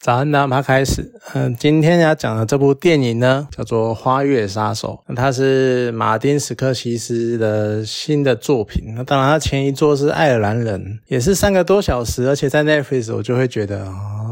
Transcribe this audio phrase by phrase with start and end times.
[0.00, 1.12] 早安，大家开始。
[1.34, 8.94] 嗯，今天要讲的这部电影呢，叫做《花月杀手》，它是马丁·斯科西斯的新的作品。
[8.94, 14.27] 那当然，他前一座是《爱尔兰人》，也是三个多小时，而且在 Netflix 我就会觉得啊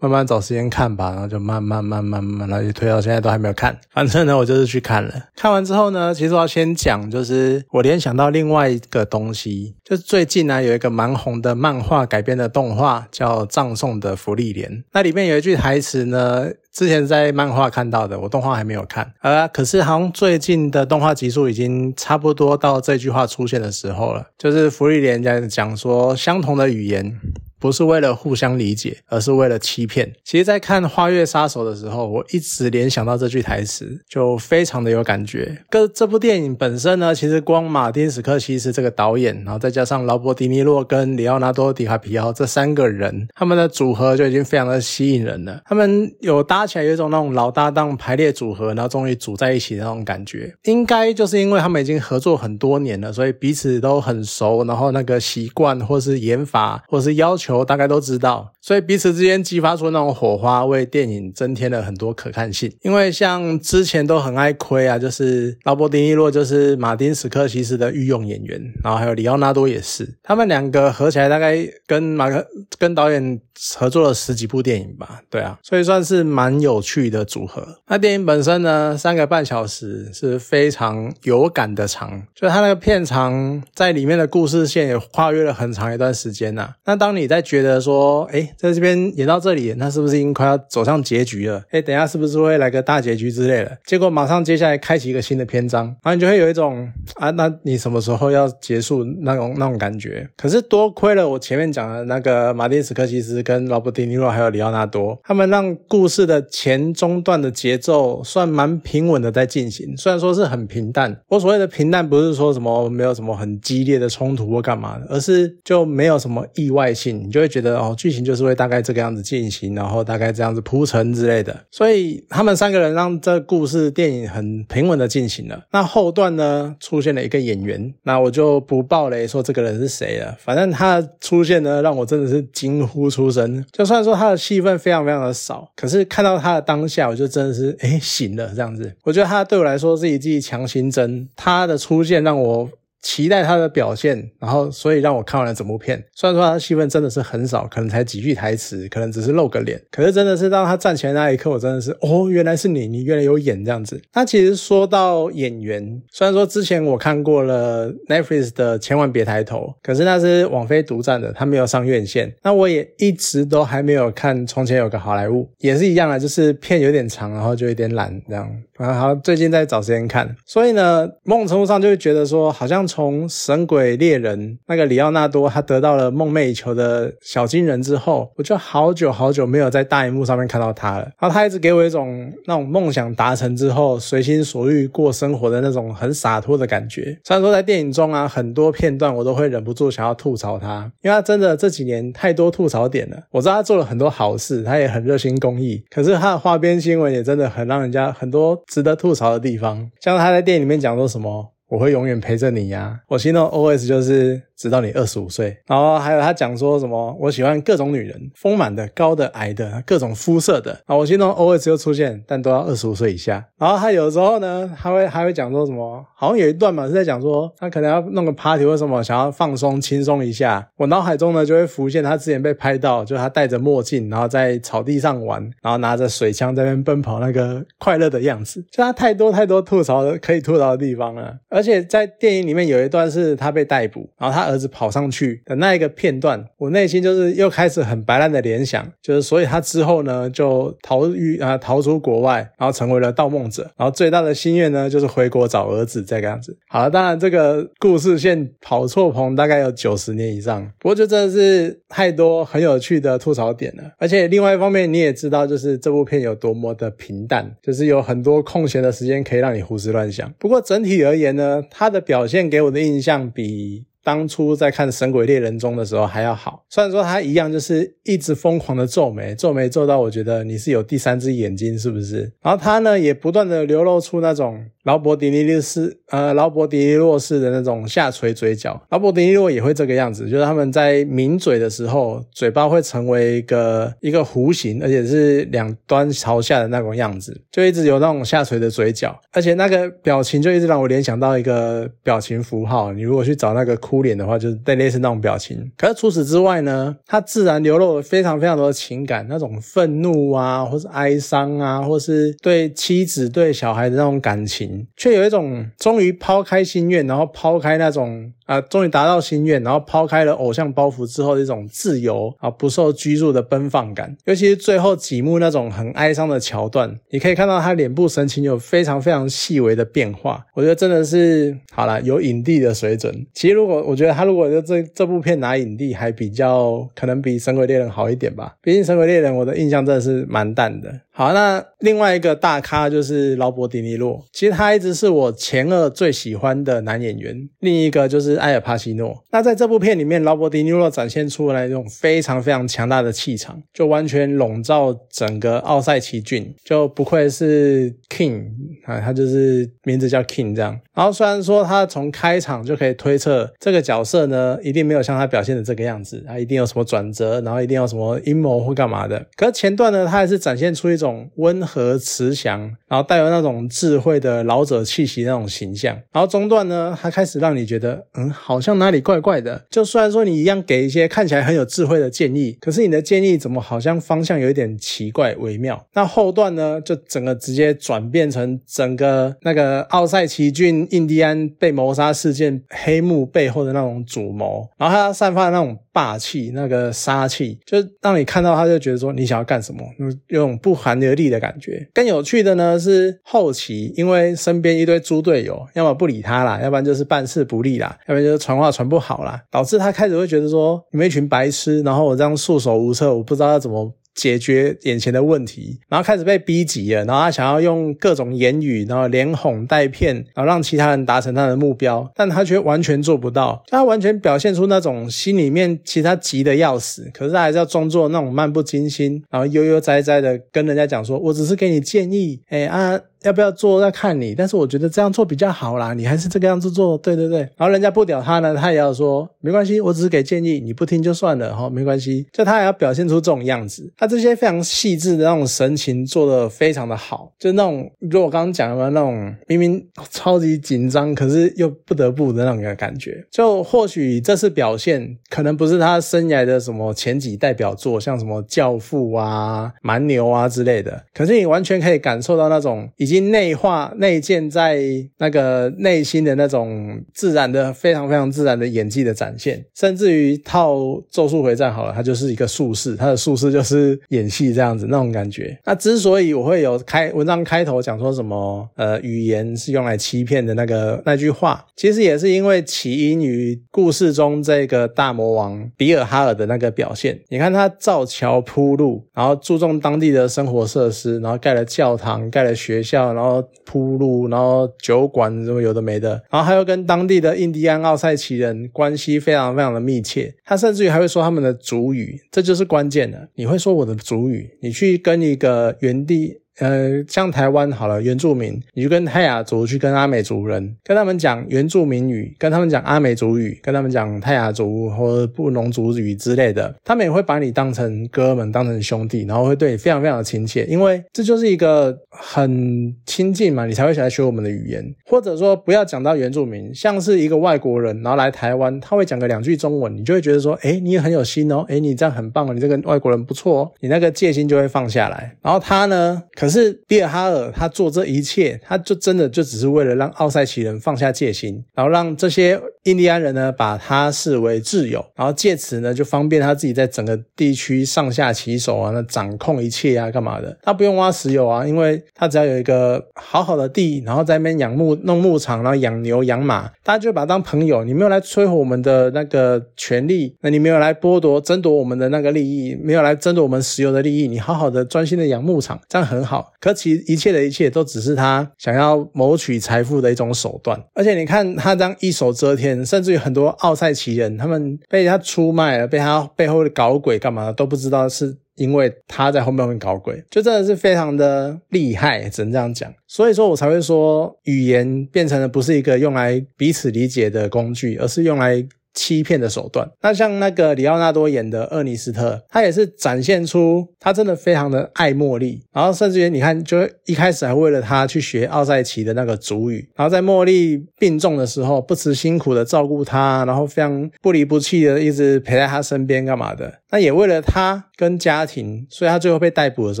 [0.00, 3.76] 慢慢找时间看吧，然后就慢慢慢慢慢，然后就推到现在都还没有看。
[3.92, 5.12] 反正呢，我就是去看了。
[5.34, 14.70] 看完之后呢，其实我要先讲，就是我联想到另外一个东西，就是最近呢有一个蛮红的漫画改编的动画，叫《葬送的福利莲》。
[14.92, 19.12] 那里面有一句台词呢，之前在漫画看到的，我动画还没有看。
[19.22, 27.18] 呃，可是好像最近的动画集数已经差不多到这句话出现的时候了，就是福利莲在讲说相同的语言。
[27.58, 30.12] 不是为了互相理解，而是为了欺骗。
[30.24, 35.64] 其实，在看《花月杀手》的时候，我一直联想到这句台词，就非常的有感觉。
[35.68, 45.60] 跟这部电影本身呢，其实光马丁·史克西斯这个导演，然后再加上劳勃·迪尼洛跟里奥纳多·迪卡皮奥这三个人，他们的组合就已经非常的吸引人了。
[45.66, 50.54] 他们有搭起来有一种那种老搭档排列组合，然后终于组在一起的那种感觉。
[50.64, 57.47] 应该就是因为他们已经合作很多年了，所以彼此都很熟，然后那个习惯或是演法或是要求。
[57.48, 62.70] 球大概都知道，所以彼此之间激发出那种火花，为电影增添了很多可看性。
[62.82, 72.46] 因为像之前都很爱亏啊，就是劳勃·迪尼洛就是马丁·史克西斯的御用演员，然后还有里奥纳多也是，他们两个合起来大概跟马克
[72.78, 73.40] 跟导演
[73.76, 75.22] 合作了十几部电影吧。
[75.30, 77.66] 对啊，所以算是蛮有趣的组合。
[77.86, 86.74] 那电影本身呢，三个半小时是非常有感的长，就它那个片长在里面的故事线也跨越了很长一段时间呐。
[86.84, 91.62] 那当你在觉得说，哎，在这边演到这里，那是不是已经快要走向结局了？
[91.70, 93.78] 哎，等下是不是会来个大结局之类的？
[93.86, 100.28] 结果马上接下来开启一个新的篇章，然后你就会有一种啊，那你什么时候要结束那种那种感觉？
[100.36, 111.18] 可是多亏了我前面讲的那个马丁·斯科西斯跟劳勃·迪尼洛还有里奥纳多，他们让故事的前中段的节奏算蛮平稳的在进行，虽然说是很平淡。
[111.28, 117.27] 我所谓的平淡，不是说什么没有什么很激烈的冲突或干嘛的，而是就没有什么意外性。
[117.28, 121.54] 你就会觉得哦，剧情就是会大概这个样子进行，然后大概这样子铺陈之类的。
[121.70, 125.62] 所以他们三个人让这故事电影很平稳的进行了。
[125.70, 130.34] 那后段呢，出现了一个演员，那我就不爆雷说这个人是谁了。
[130.40, 133.62] 反正他的出现呢，让我真的是惊呼出声。
[133.70, 138.90] 就算说他的戏份非常非常的少，可是看到他的当下，我就真的是哎醒了这样子。
[139.04, 142.68] 我觉得他对我来说是一剂强心针，他的出现让我。
[143.02, 146.02] 期待他的表现，然后所以让我看完了整部片。
[146.14, 154.00] 虽然说他戏份真的是很少，可能才几句台词，可能只是露个脸，可是真的是当他站起来那一刻，我真的是哦，原来是你，你原来有演这样子。
[154.14, 162.34] 那其实说到演员，虽然说之前我看过了 Netflix 的《千万别抬头》，可是那是网飞独占的，他没有上院线。
[162.42, 168.50] 那我也一直都还没有看《从前有个好莱坞》，也是一样的，就是片有点长，然后就有点懒这样。
[168.78, 172.78] 然后最近在找时间看，所以呢，某种程度上就会觉得说，好像。
[172.88, 181.02] 从《神鬼猎人》那个里奥纳多他得到了梦寐以求的小金人之后，我就好久好久没有在大荧幕上面看到他了。
[181.20, 187.18] 然后他一直给我一种那种梦想达成之后随心所欲过生活的那种很洒脱的感觉。
[187.24, 193.20] 虽然说在电影中啊，很多片段我都会忍不住想要吐槽他，因为他真的这几年太多吐槽点了。
[193.32, 201.54] 我知道他做了很多好事，他也很热心公益，可是他的花边新闻也真的很让人家很多值得吐槽的地方，像他在电影里面讲说什么。
[201.68, 203.00] 我会永远陪着你呀！
[203.08, 204.47] 我心中 OS 就是。
[204.58, 210.76] 直到你二十五岁，然后还有他讲说什么，我喜欢各种女人，丰满的、高的、矮的，各种肤色的。
[210.86, 213.46] 啊，我心中 always 又出现，但都要二十五岁以下。
[213.56, 220.68] 然后他有时候呢，他会还会讲说什么，好像有一段嘛是在讲说他可能要弄个 party 或什么，想要放松轻松一下。
[220.76, 228.60] 我脑海中呢就会浮现他之前被拍到，就他戴着墨镜，然后在草地上玩，然后拿着水枪在那边奔跑那个快乐的样子。
[228.72, 231.36] 就他太多太多吐槽的可以吐槽的地方了。
[231.48, 234.47] 而且在电影里面有一段是他被逮捕，然后他。
[234.48, 246.56] 儿子跑上去的那一个片段，我内心就是又开始很白烂的联想，就是所以他之后呢就逃狱啊，逃出国外，然后成为了盗梦者，然后最大的心愿呢就是回国找儿子这个样子。
[246.68, 253.82] 好了，当然这个故事线跑错棚大概有九十年以上，不过就真的是太多很有趣的吐槽点了。
[253.98, 260.32] 而且另外一方面你也知道，就是这部片有多么的平淡，就是有很多空闲的时间可以让你胡思乱想。
[260.38, 263.84] 不过整体而言呢，他的表现给我的印象比。
[264.08, 266.64] 当初在看《神鬼猎人》中的时候还要好。
[266.70, 272.32] 虽然说他一样就是一直疯狂的皱眉，皱眉皱到我觉得你是有第三只眼睛是不是？
[272.40, 292.94] 然后他呢也不断的流露出那种劳勃迪尼利斯呃劳勃迪尼洛式的那种下垂嘴角，劳勃迪尼洛也会这个样子，就是他们在抿嘴的时候，嘴巴会成为一个一个弧形，而且是两端朝下的那种样子，就一直有那种下垂的嘴角，而且那个表情就一直让我联想到一个表情符号。
[292.94, 295.70] 你如果去找那个哭脸的话，就是类似那种表情。
[295.76, 308.32] 可是除此之外呢，他自然流露了非常非常多的情感，那种愤怒啊，或是哀伤啊，或是对妻子、对小孩的那种感情，却有一种终于抛开心愿，然后抛开那种。
[308.48, 314.16] 啊，终于达到心愿，然后抛开了偶像包袱之后的一种自由啊，不受拘束的奔放感。
[314.24, 320.42] 尤其是最后几幕那种很哀伤的桥段，你可以看到他脸部神情有非常非常细微的变化。
[320.54, 323.14] 我觉得真的是好了，有影帝的水准。
[323.34, 328.54] 其实如果我觉得他如果就这这部片拿影帝，还比较可能比《神鬼猎人》好一点吧。
[328.60, 330.92] 毕竟《神鬼猎人》我的印象真的是蛮淡的。
[331.10, 337.36] 好，那另外一个大咖就是劳勃迪尼洛，其实他一直是我前二最喜欢的男演员。
[337.58, 339.24] 另一个就是埃尔帕西诺。
[339.32, 348.50] 那在这部片里面，劳勃迪尼洛展现出来一种非常非常强大的气场，就完全笼罩整个奥赛奇郡，就不愧是 King
[348.84, 350.78] 啊，他就是名字叫 King 这样。
[350.94, 359.26] 然后虽然说他从开场就可以推测这个角色呢，一定没有像他表现的这个样子，他一定有什么转折，然后一定有什么阴谋或干嘛的。
[359.36, 361.28] 可是前段呢，他还是展现出一种。
[361.36, 369.64] 温和慈祥，然后带有那种智慧的老者气息那种形象，然后中段呢，他开始让你觉得，嗯，好像哪里怪怪的。
[369.70, 375.86] 就虽然说你一样给一些看起来很有智慧的建议，可是你的建议怎么好像方向有一点奇怪微妙？
[375.94, 385.76] 那后段呢，就整个直接转变成整个那个奥赛奇郡印第安被谋杀事件黑幕背后或者那种主谋，然后他散发的那种。
[385.90, 389.80] 霸气那个杀气，就让你看到他就觉得说你想要干什么，
[390.28, 391.84] 有种不寒而栗的感觉。
[391.92, 403.92] 更有趣的呢是后期，因为身边一堆猪队友，要么不理他啦，要不然就是办事不利啦，要不然就是传话传不好啦，导致他开始会觉得说你们一群白痴，然后我这样束手无策，我不知道要怎么。
[404.18, 413.62] 解决眼前的问题，然后开始被逼急了，然后他想要用各种言语，然后连哄带骗，然后让其他人达成他的目标，但他却完全做不到。
[413.68, 427.40] 他完全表现出那种心里面其实他急的要死，可是他还是要装作那种漫不经心，然后悠悠哉哉的跟人家讲说：“我只是给你建议，哎啊。”要不要做要看你，但是我觉得这样做比较好啦，你还是这个样子做，对对对。
[427.56, 432.26] 然后人家不屌他呢，他也要说没关系，我只是给建议，你不听就算了哈，没关系。
[432.32, 443.24] 就他也要表现出这种样子，他这些非常细致的那种神情做的非常的好，就那种如果我刚刚讲的那种明明超级紧张，可是又不得不的那种感觉。
[443.30, 452.88] 就或许这次表现可能不是他生涯的什么前几代表作，像什么教父啊、蛮牛啊之类的，可是你完全可以感受到那种。
[452.96, 454.78] 已已经内化内建在
[455.16, 460.74] 那个内心的那种自然的非常非常自然的演技的展现，甚至于套
[461.10, 465.58] 《咒术回战》好了，它就是一个术士，他的术士就是演戏这样子那种感觉。
[465.64, 477.18] 那之所以我会有开文章开头讲说什么呃语言是用来欺骗的那个那句话，其实也是因为起因于故事中这个大魔王比尔哈尔的那个表现。
[477.30, 482.97] 你看他造桥铺路，然后注重当地的生活设施，然后盖了教堂，盖了学校。
[483.12, 490.34] 然后铺路，然后酒馆什么有的没的，然后还有跟当地的印第安奥赛奇人关系非常非常的密切。
[490.44, 493.28] 他甚至于还会说他们的族语，这就是关键的。
[493.34, 496.40] 你会说我的族语，你去跟一个原地。
[496.60, 526.47] 呃，像台湾好了，原住民，你就跟泰雅族去跟阿美族人，跟他们讲原住民语，跟他们讲阿美族语，跟他们讲泰雅族或者布农族语之类的，他们也会把你当成哥们，当成兄弟，然后会对你非常非常的亲切，因为这就是一个很亲近嘛，你才会想来学我们的语言，或者说不要讲到原住民，像是一个外国人，然后来台湾，他会讲个两句中文，你就会觉得说，哎，你很有心哦，哎，你这样很棒哦，你这个外国人不错哦，你那个戒心就会放下来，然后他呢，可。
[526.48, 532.58] 可是比尔哈尔他做这一切，他就真的就只是为了让奥赛奇人放下戒心，然后让这些
[532.88, 540.56] 印第安人呢把他视为挚友，然后借此呢就方便他自己在整个地区上下其手啊，那掌控一切啊，干嘛的？
[540.62, 547.84] 他不用挖石油啊，因为他只要有一个好好的地，然后在那边养牧弄牧场，然后养牛养马，大家就把他当朋友。
[547.84, 556.52] 你没有来摧毁我们的那个权利，那你没有来剥夺争夺我们的那个利益，没有来争夺我们石油的利益，你好好的专心的养牧场，这样很好。
[556.60, 572.92] 可其一切的一切都只是他想要谋取财富的一种手段，而且你看他这样一手遮天，甚至于很多奥赛奇人，他们被他出卖了，被他背后的搞鬼干嘛都不知道，是因为他在后面搞鬼，就真的是非常的厉害，只能这样讲。
[573.06, 578.66] 所以说我才会说，语言变成了不是一个用来彼此理解的工具，而是用来。
[578.94, 579.88] 欺骗的手段。
[580.02, 596.72] 那像那个里奥纳多演的厄尼斯特，他也是展现出他真的非常的爱茉莉，然后甚至于你看，就一开始还为了他去学奥赛奇的那个主语，然后在茉莉病重的时候不辞辛苦的照顾她，然后非常不离不弃的一直陪在她身边干嘛的。
[596.90, 600.00] 那也为了他跟家庭，所以他最后被逮捕的时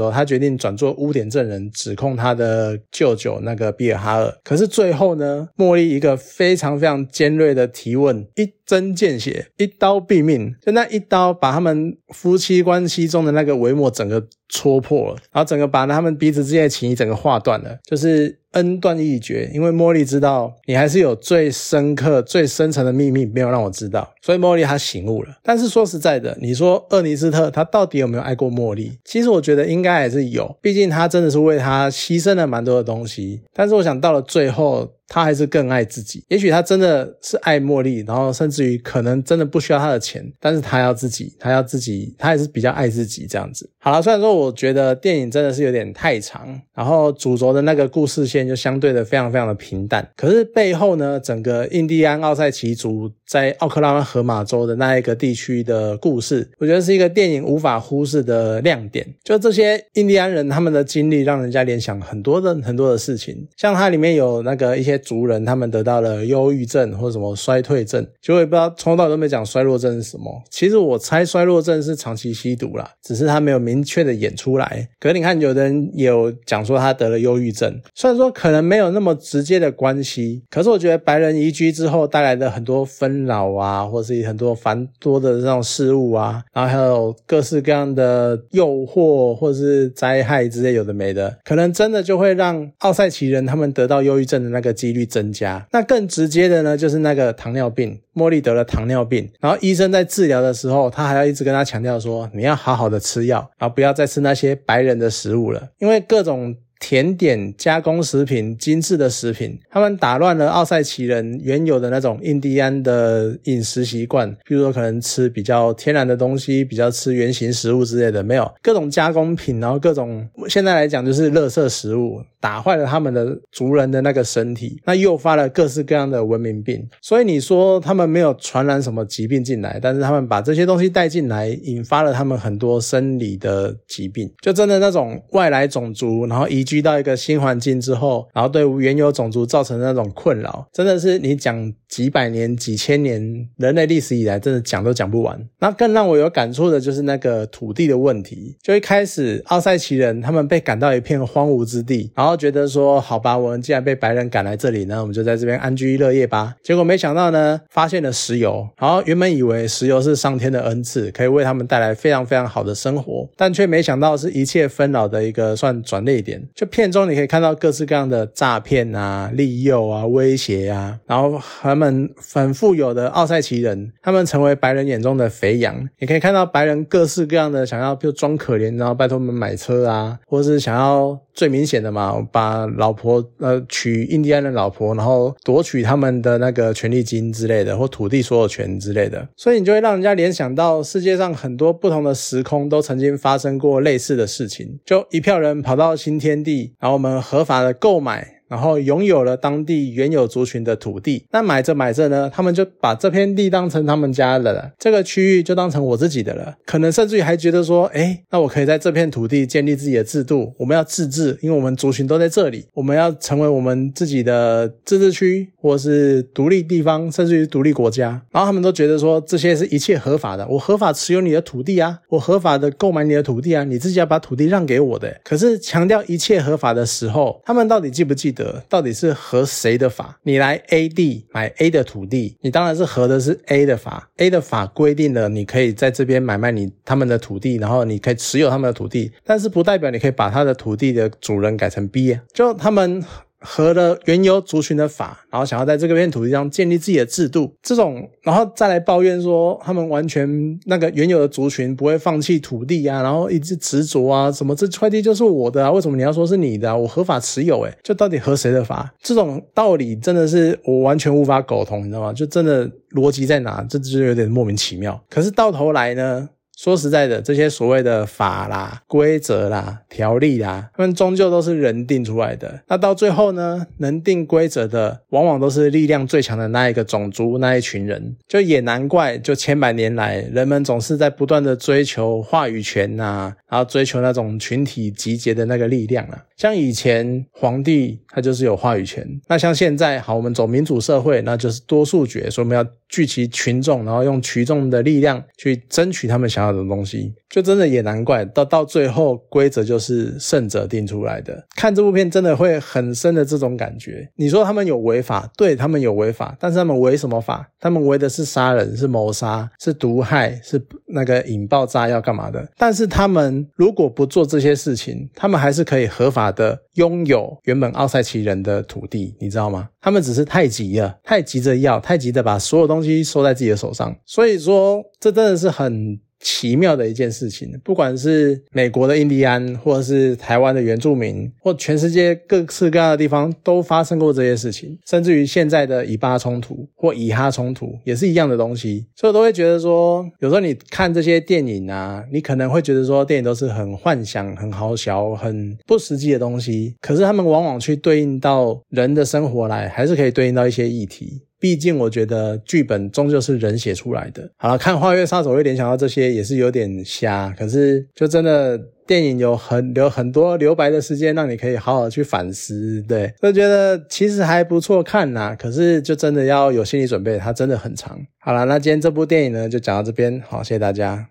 [0.00, 4.34] 候，他决定转做污点证人，指控他的舅舅那个比尔哈尔。
[4.42, 14.26] 可是最后呢，茉莉一个非常非常尖锐的提问，一针见血，一刀毙命，就那一刀把他们夫妻关系中的那个帷幕整个。
[14.50, 19.50] 戳破了，然后整个把他们彼此之间的情谊整个划断了，就是恩断义绝。
[19.52, 25.36] 因为茉莉知道你还是有最深刻、最深层的秘密没有让我知道，所以茉莉她醒悟了。
[25.42, 28.98] 但是说实在的，你说厄尼斯特他到底有没有爱过茉莉？
[29.04, 33.42] 其实我觉得应该还是有，毕竟他真的是为她牺牲了蛮多的东西。
[33.52, 34.90] 但是我想到了最后。
[35.08, 43.68] 他还是更爱自己，也许他真的是爱茉莉，然后甚至于可能真的不需要他的钱，但是他要自己，他要自己，他还是比较爱自己这样子。
[43.78, 59.06] 好了，虽然说我觉得电影真的是有点太长，然后主轴的那个故事线就相对的非常非常的平淡，可是背后呢，整个印第安奥赛奇族在奥克拉荷马州的那一个地区的故事，我觉得是一个电影无法忽视的亮点。
[59.24, 64.98] 就这些印第安人他们的经历，让人家联想很多的很多的事情，像它里面有那个一些。
[64.98, 70.42] 族人他们得到了忧郁症或什么衰退症，就我也不知道从头到尾都没讲衰弱症是什么。
[70.50, 74.86] 其实我猜衰弱症是长期吸毒啦，只是他没有明确的演出来。
[75.00, 94.88] 可你看，有的人有讲说他得了忧郁症，虽然说可能没有那么直接的关系，可是我觉得白人移居之后带来的很多分老啊，或是很多繁多的这种事物啊，然后还有各式各样的诱惑或是灾害之类有的没的，可能真的就会让奥赛奇人他们得到忧郁症的那个几。
[94.88, 98.00] 率增加，那更直接的呢，就是那个糖尿病。
[98.14, 106.56] 茉莉得了糖尿病，然后医生在治疗的时候，他还要一直跟他强调说，你要好好的吃药，然后不要再吃那些白人的食物了，因为各种。
[106.80, 114.30] 甜点、加工食品、精致的食品，他们打乱了奥赛奇人原有的那种印第安的饮食习惯。
[114.44, 126.88] 比如说，可能吃比较天然的东西，比较吃原形食物之类的，没有各种加工品，然后各种现在来讲就是垃圾食物，打坏了他们的族人的那个身体，那诱发了各式各样的文明病。
[127.02, 136.67] 所以你说他们没有传染什么疾病进来，但是他们把这些东西带进来，引发了他们很多生理的疾病，就真的那种外来种族，然后一。
[136.68, 145.40] 居到一个新环境之后，然后对原有种族造成那种困扰，真的是你讲几百年、几千年人类历史以来，真的讲都讲不完。
[145.60, 148.56] 那更让我有感触的就是那个土地的问题。
[148.62, 156.54] 就一开始奥赛奇人他们被赶到一片荒芜之地，然后觉得说，好吧，我们既然被白人赶来这里呢，我们就在这边安居乐业吧。
[156.62, 166.46] 结果没想到呢，发现了石油，然后原本以为石油是上天的恩赐，可以为他们带来非常非常好的生活，但却没想到是一切纷扰的一个算转捩点。
[166.58, 175.88] 就片中你可以看到各式各样的诈骗啊、利诱啊、威胁啊，然后他们很富有的奥赛奇人，他们成为白人眼中的肥羊。
[176.00, 189.28] 你可以看到白人各式各样的想要就装可怜，然后拜托我们买车啊，或者是想要最明显的嘛，把老婆呃娶印第安人老婆，然后夺取他们的那个权利金之类的，或土地所有权之类的。
[189.36, 196.74] 所以你就会让人家联想到世界上很多不同的时空都曾经发生过类似的事情，就一票人跑到新天地。
[196.80, 198.37] 然后我们合法的购买。
[198.48, 206.54] 然后拥有了当地原有族群的土地，那买着买着呢，他们就把这片地当成他们家的了，这个区域就当成我自己的了。
[206.64, 218.22] 可能甚至于还觉得说，哎，那我可以在这片土地建立自己的制度，我们要自治，因为我们族群都在这里，我们要成为我们自己的自治区，或是独立地方，甚至于独立国家。
[218.30, 225.14] 然后他们都觉得说，这些是一切合法的，我合法持有你的土地啊，我合法的购买你的土地啊，你自己要把土地让给我的。
[225.22, 228.28] 可是强调一切合法的时候，他们到底记不记？
[228.38, 230.18] 的到底是合谁的法？
[230.22, 234.08] 你来 A 地买 A 的土地，你当然是合的是 A 的法。
[234.16, 242.18] A 的法规定了你可以在这边买卖你他们的土地，然后你可以持有他们的土地，但是不代表你可以把他的土地的主人改成 B。
[242.32, 243.04] 就他们
[243.40, 256.76] 合了原有族群的法，然后想要在这个片土地上建立自己的制度，这种然后再来抱怨说他们完全那个原有的族群不会放弃土地啊，然后一直执着啊，什么这块地就是我的啊，为什么你要说是你的啊？
[256.76, 258.92] 我合法持有，诶就到底合谁的法？
[259.00, 262.12] 这种道理真的是我完全无法苟同，你知道吗？
[262.12, 263.64] 就真的逻辑在哪？
[263.68, 265.00] 这就有点莫名其妙。
[265.08, 266.28] 可是到头来呢？
[266.58, 272.62] 说实在的，这些所谓的法啦、规则啦、条例啦，他们终究都是人定出来的。
[272.66, 278.16] 那到最后呢，能定规则的，往往都是力量最强的那一个种族、那一群人。
[278.26, 286.24] 就也难怪，就千百年来，人们总是在不断的追求话语权呐，然后追求那种群体集结的那个力量啊。
[286.36, 296.47] 像以前皇帝他就是有话语权，那像现在好，我们走民主社会，那就是多数决，所以我们要聚集群众，然后用群众的力量去争取他们想要。
[296.52, 301.46] 的东西，就真的也难怪，到到最后规则就是胜者定出来的。
[301.56, 304.08] 看这部片真的会很深的这种感觉。
[304.16, 307.48] 你说他们有违法，对他们有违法，但是他们违什么法？
[307.60, 312.46] 他们违的是杀人，是谋杀，是毒害，是那个引爆炸药干嘛的？
[312.56, 319.68] 但是他们如果不做这些事情，他们还是可以合法的拥有原本奥赛奇人的土地，你知道吗？
[319.80, 323.94] 他们只是太急了，太急着要，太急着把所有东西收在自己的手上。
[324.06, 326.00] 所以说，这真的是很。
[326.20, 351.22] 奇妙的一件事情，不管是美国的印第安，或者是台湾的原住民，或全世界各式各样的地方都发生过这些事情，甚至于现在的以巴冲突或以哈冲突也是一样的东西，所以我都会觉得说，有时候你看这些电影啊，你可能会觉得说电影都是很幻想、很好笑、很不实际的东西，可是他们往往去对应到人的生活来，还是可以对应到一些议题。
[351.40, 354.30] 毕竟，我觉得剧本终究是人写出来的。
[354.36, 357.34] 好了，看《花月杀手》会联想到这些，也是有点瞎。
[357.38, 362.82] 可是，就真的电影有很留很多留白的时间，让你可以好好去反思。
[362.88, 365.36] 对，就觉得其实还不错看呐。
[365.38, 367.96] 可是，就真的要有心理准备，它真的很长。
[368.18, 370.20] 好了，那今天这部电影呢，就讲到这边。
[370.26, 371.06] 好，谢谢大家。